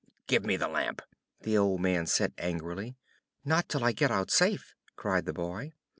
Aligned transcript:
"Give 0.25 0.43
me 0.43 0.57
the 0.57 0.67
Lamp," 0.67 1.03
said 1.05 1.43
the 1.45 1.59
old 1.59 1.79
man, 1.81 2.07
angrily. 2.39 2.95
"Not 3.45 3.69
till 3.69 3.83
I 3.83 3.91
get 3.91 4.09
out 4.09 4.31
safe," 4.31 4.73
cried 4.95 5.25
the 5.25 5.31
boy. 5.33 5.73